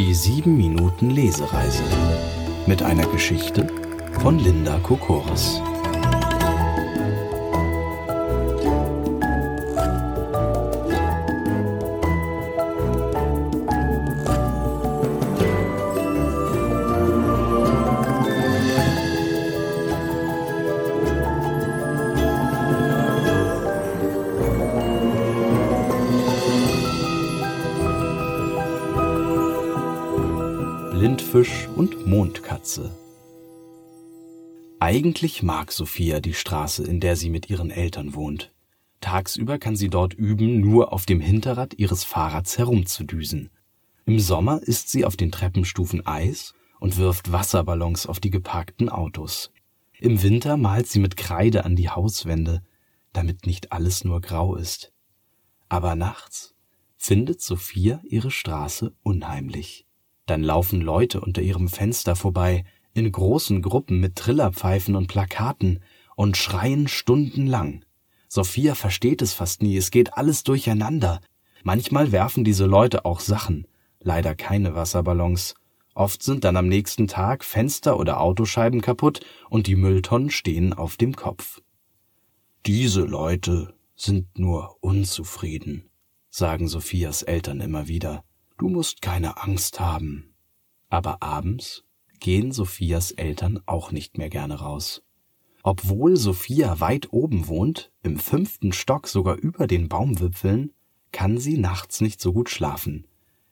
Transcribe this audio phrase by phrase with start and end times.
[0.00, 1.82] Die 7 Minuten Lesereise
[2.66, 3.66] mit einer Geschichte
[4.22, 5.60] von Linda Kokoris.
[31.00, 32.94] Blindfisch und Mondkatze.
[34.80, 38.52] Eigentlich mag Sophia die Straße, in der sie mit ihren Eltern wohnt.
[39.00, 43.48] Tagsüber kann sie dort üben, nur auf dem Hinterrad ihres Fahrrads herumzudüsen.
[44.04, 49.52] Im Sommer isst sie auf den Treppenstufen Eis und wirft Wasserballons auf die geparkten Autos.
[50.00, 52.62] Im Winter malt sie mit Kreide an die Hauswände,
[53.14, 54.92] damit nicht alles nur grau ist.
[55.70, 56.54] Aber nachts
[56.98, 59.86] findet Sophia ihre Straße unheimlich.
[60.30, 62.62] Dann laufen Leute unter ihrem Fenster vorbei,
[62.94, 65.80] in großen Gruppen mit Trillerpfeifen und Plakaten
[66.14, 67.84] und schreien stundenlang.
[68.28, 71.20] Sophia versteht es fast nie, es geht alles durcheinander.
[71.64, 73.66] Manchmal werfen diese Leute auch Sachen,
[73.98, 75.56] leider keine Wasserballons.
[75.94, 80.96] Oft sind dann am nächsten Tag Fenster oder Autoscheiben kaputt und die Mülltonnen stehen auf
[80.96, 81.60] dem Kopf.
[82.66, 85.90] Diese Leute sind nur unzufrieden,
[86.28, 88.22] sagen Sophias Eltern immer wieder.
[88.58, 90.29] Du musst keine Angst haben.
[90.90, 91.84] Aber abends
[92.18, 95.02] gehen Sophias Eltern auch nicht mehr gerne raus.
[95.62, 100.72] Obwohl Sophia weit oben wohnt, im fünften Stock sogar über den Baumwipfeln,
[101.12, 103.06] kann sie nachts nicht so gut schlafen,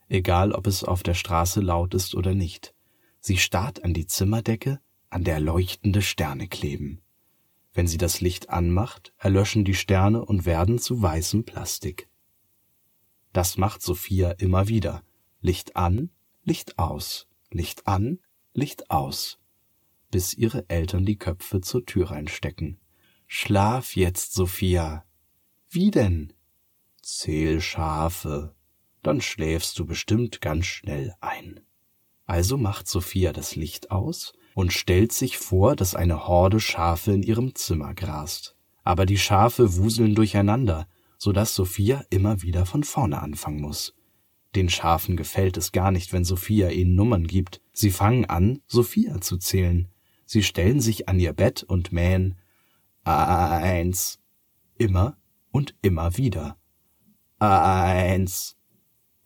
[0.08, 2.74] egal ob es auf der Straße laut ist oder nicht.
[3.20, 4.80] Sie starrt an die Zimmerdecke,
[5.10, 7.00] an der leuchtende Sterne kleben.
[7.72, 12.08] Wenn sie das Licht anmacht, erlöschen die Sterne und werden zu weißem Plastik.
[13.32, 15.02] Das macht Sophia immer wieder.
[15.40, 16.10] Licht an,
[16.42, 18.20] Licht aus, Licht an,
[18.52, 19.38] Licht aus,
[20.10, 22.78] bis ihre Eltern die Köpfe zur Tür reinstecken.
[23.26, 25.04] Schlaf jetzt, Sophia.
[25.70, 26.32] Wie denn?
[27.02, 28.54] Zähl Schafe,
[29.02, 31.60] dann schläfst du bestimmt ganz schnell ein.
[32.26, 37.22] Also macht Sophia das Licht aus und stellt sich vor, dass eine Horde Schafe in
[37.22, 38.56] ihrem Zimmer grast.
[38.82, 43.94] Aber die Schafe wuseln durcheinander, so dass Sophia immer wieder von vorne anfangen muss.
[44.54, 47.60] Den Schafen gefällt es gar nicht, wenn Sophia ihnen Nummern gibt.
[47.72, 49.88] Sie fangen an, Sophia zu zählen.
[50.24, 52.36] Sie stellen sich an ihr Bett und mähen
[53.04, 54.18] eins
[54.76, 55.16] immer
[55.50, 56.56] und immer wieder.
[57.38, 58.56] Eins,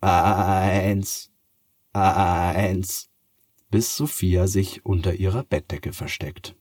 [0.01, 1.31] eins,
[1.93, 3.09] eins,
[3.69, 6.55] bis Sophia sich unter ihrer Bettdecke versteckt.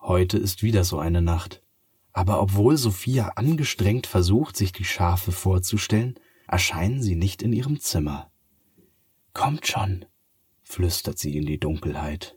[0.00, 1.62] Heute ist wieder so eine Nacht.
[2.12, 8.32] Aber obwohl Sophia angestrengt versucht, sich die Schafe vorzustellen, erscheinen sie nicht in ihrem Zimmer.
[9.34, 10.04] Kommt schon,
[10.62, 12.36] flüstert sie in die Dunkelheit.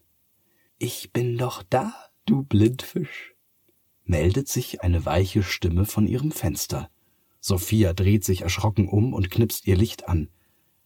[0.77, 1.93] Ich bin doch da,
[2.25, 3.33] du Blindfisch,
[4.03, 6.91] meldet sich eine weiche Stimme von ihrem Fenster.
[7.39, 10.29] Sophia dreht sich erschrocken um und knipst ihr Licht an.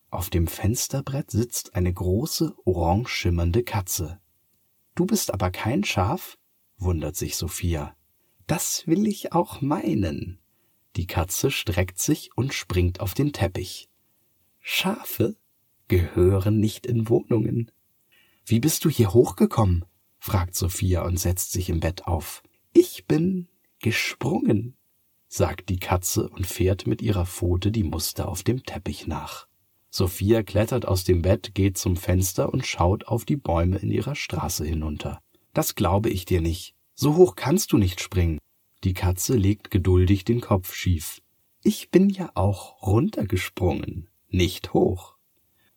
[0.09, 4.21] Auf dem Fensterbrett sitzt eine große, orange schimmernde Katze.
[4.93, 6.37] Du bist aber kein Schaf?
[6.77, 7.95] wundert sich Sophia.
[8.47, 10.39] Das will ich auch meinen.
[10.95, 13.89] Die Katze streckt sich und springt auf den Teppich.
[14.61, 15.35] Schafe
[15.87, 17.71] gehören nicht in Wohnungen.
[18.45, 19.85] Wie bist du hier hochgekommen?
[20.19, 22.41] fragt Sophia und setzt sich im Bett auf.
[22.73, 23.47] Ich bin
[23.79, 24.75] gesprungen,
[25.27, 29.47] sagt die Katze und fährt mit ihrer Pfote die Muster auf dem Teppich nach.
[29.89, 34.15] Sophia klettert aus dem Bett, geht zum Fenster und schaut auf die Bäume in ihrer
[34.15, 35.21] Straße hinunter.
[35.53, 36.73] Das glaube ich dir nicht.
[36.95, 38.39] So hoch kannst du nicht springen.
[38.83, 41.21] Die Katze legt geduldig den Kopf schief.
[41.63, 45.15] Ich bin ja auch runtergesprungen, nicht hoch.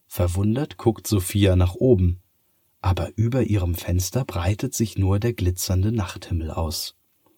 [0.06, 2.20] Verwundert guckt Sophia nach oben,
[2.80, 6.96] aber über ihrem Fenster breitet sich nur der glitzernde Nachthimmel aus.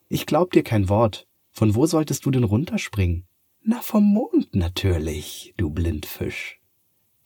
[0.09, 1.26] Ich glaub dir kein Wort.
[1.53, 3.27] Von wo solltest du denn runterspringen?
[3.62, 6.60] Na, vom Mond natürlich, du Blindfisch.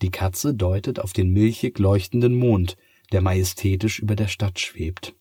[0.03, 2.77] Die Katze deutet auf den milchig leuchtenden Mond,
[3.13, 5.15] der majestätisch über der Stadt schwebt.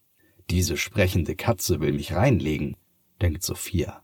[0.50, 2.75] Diese sprechende Katze will mich reinlegen,
[3.23, 4.03] denkt Sophia.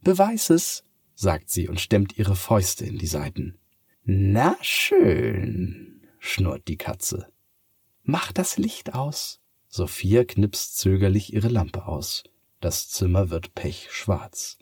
[0.00, 0.82] Beweis es,
[1.14, 3.58] sagt sie und stemmt ihre Fäuste in die Seiten.
[4.04, 7.28] Na schön, schnurrt die Katze.
[8.02, 9.40] Mach das Licht aus.
[9.68, 12.24] Sophia knipst zögerlich ihre Lampe aus.
[12.60, 14.58] Das Zimmer wird pechschwarz.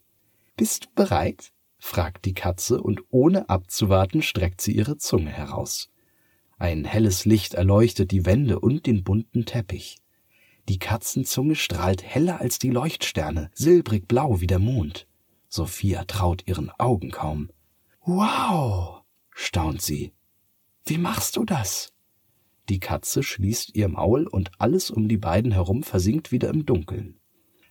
[0.57, 1.53] Bist du bereit?
[1.79, 5.89] fragt die Katze und ohne abzuwarten streckt sie ihre Zunge heraus.
[6.59, 9.99] Ein helles Licht erleuchtet die Wände und den bunten Teppich.
[10.69, 15.07] Die Katzenzunge strahlt heller als die Leuchtsterne, silbrig blau wie der Mond.
[15.49, 17.51] Sophia traut ihren Augen kaum.
[18.05, 20.13] Wow, staunt sie.
[20.85, 21.95] Wie machst du das?
[22.69, 27.19] Die Katze schließt ihr Maul und alles um die beiden herum versinkt wieder im Dunkeln.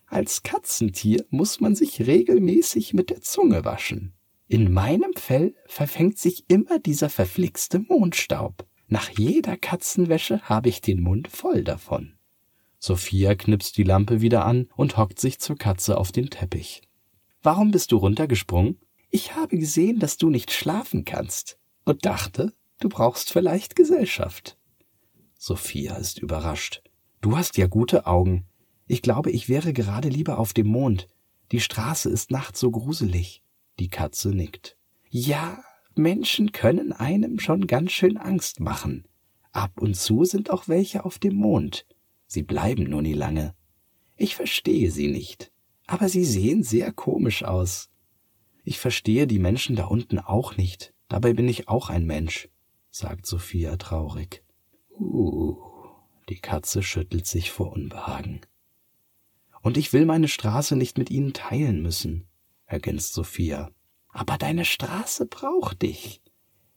[0.08, 4.14] Als Katzentier muss man sich regelmäßig mit der Zunge waschen.
[4.48, 8.66] In meinem Fell verfängt sich immer dieser verflixte Mondstaub.
[8.88, 12.18] Nach jeder Katzenwäsche habe ich den Mund voll davon.
[12.80, 16.82] Sophia knipst die Lampe wieder an und hockt sich zur Katze auf den Teppich.
[17.42, 18.80] Warum bist du runtergesprungen?
[19.10, 24.58] Ich habe gesehen, dass du nicht schlafen kannst und dachte, du brauchst vielleicht Gesellschaft.
[25.38, 26.82] Sophia ist überrascht.
[27.22, 28.46] Du hast ja gute Augen.
[28.86, 31.08] Ich glaube, ich wäre gerade lieber auf dem Mond.
[31.52, 33.44] Die Straße ist nachts so gruselig.
[33.80, 34.76] Die Katze nickt.
[35.10, 35.64] Ja,
[35.96, 39.08] Menschen können einem schon ganz schön Angst machen.
[39.52, 41.86] Ab und zu sind auch welche auf dem Mond.
[42.28, 43.56] Sie bleiben nur nie lange.
[44.16, 45.52] Ich verstehe sie nicht,
[45.88, 47.90] aber sie sehen sehr komisch aus.
[48.64, 50.94] Ich verstehe die Menschen da unten auch nicht.
[51.08, 52.50] Dabei bin ich auch ein Mensch,
[52.90, 54.44] sagt Sophia traurig.
[55.00, 55.58] Uh,
[56.28, 58.42] die Katze schüttelt sich vor Unbehagen.
[59.62, 62.28] Und ich will meine Straße nicht mit ihnen teilen müssen,
[62.66, 63.72] ergänzt Sophia.
[64.10, 66.22] Aber deine Straße braucht dich.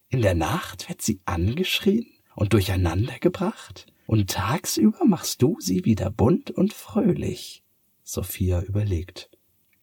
[0.08, 6.50] In der Nacht wird sie angeschrien und durcheinandergebracht, und tagsüber machst du sie wieder bunt
[6.50, 7.64] und fröhlich.
[8.02, 9.30] Sophia überlegt.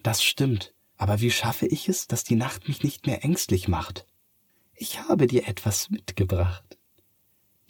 [0.04, 4.06] Das stimmt, aber wie schaffe ich es, dass die Nacht mich nicht mehr ängstlich macht?
[4.74, 6.78] Ich habe dir etwas mitgebracht.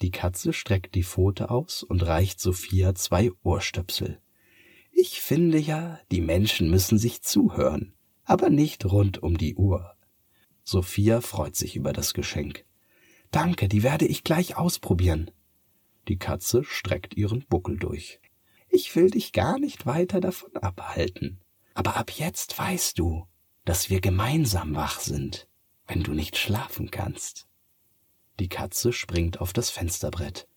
[0.02, 4.20] Die Katze streckt die Pfote aus und reicht Sophia zwei Ohrstöpsel.
[4.92, 9.94] Ich finde ja, die Menschen müssen sich zuhören, aber nicht rund um die Uhr.
[10.64, 12.64] Sophia freut sich über das Geschenk.
[13.30, 15.30] Danke, die werde ich gleich ausprobieren.
[16.08, 18.20] Die Katze streckt ihren Buckel durch.
[18.70, 21.40] Ich will dich gar nicht weiter davon abhalten.
[21.74, 23.26] Aber ab jetzt weißt du,
[23.64, 25.48] dass wir gemeinsam wach sind,
[25.86, 27.46] wenn du nicht schlafen kannst.
[28.40, 30.48] Die Katze springt auf das Fensterbrett.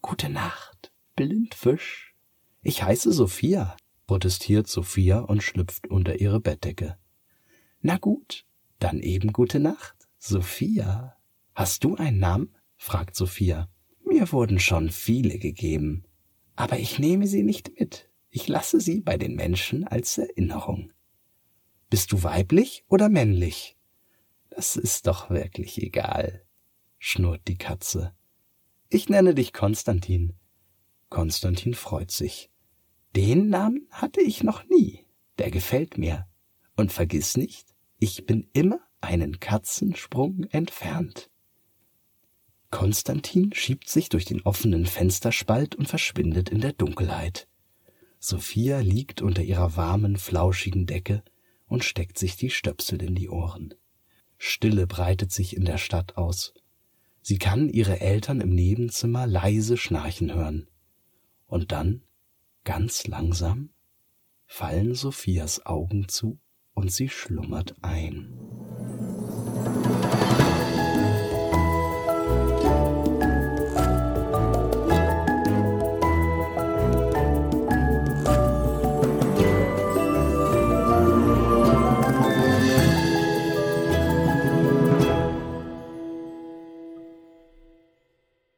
[0.00, 2.14] Gute Nacht, Blindfisch.
[2.62, 3.76] Ich heiße Sophia,
[4.06, 6.96] protestiert Sophia und schlüpft unter ihre Bettdecke.
[7.80, 8.46] Na gut,
[8.78, 11.16] dann eben gute Nacht, Sophia.
[11.54, 12.54] Hast du einen Namen?
[12.76, 13.68] fragt Sophia.
[14.12, 16.04] Mir wurden schon viele gegeben,
[16.54, 18.10] aber ich nehme sie nicht mit.
[18.28, 20.92] Ich lasse sie bei den Menschen als Erinnerung.
[21.88, 23.78] Bist du weiblich oder männlich?
[24.50, 26.44] Das ist doch wirklich egal,
[26.98, 28.14] schnurrt die Katze.
[28.90, 30.34] Ich nenne dich Konstantin.
[31.08, 32.50] Konstantin freut sich.
[33.16, 35.06] Den Namen hatte ich noch nie.
[35.38, 36.26] Der gefällt mir.
[36.76, 41.31] Und vergiss nicht, ich bin immer einen Katzensprung entfernt.
[42.72, 47.46] Konstantin schiebt sich durch den offenen Fensterspalt und verschwindet in der Dunkelheit.
[48.18, 51.22] Sophia liegt unter ihrer warmen, flauschigen Decke
[51.66, 53.74] und steckt sich die Stöpsel in die Ohren.
[54.38, 56.54] Stille breitet sich in der Stadt aus.
[57.20, 60.66] Sie kann ihre Eltern im Nebenzimmer leise schnarchen hören.
[61.46, 62.02] Und dann,
[62.64, 63.68] ganz langsam,
[64.46, 66.38] fallen Sophias Augen zu
[66.72, 68.61] und sie schlummert ein.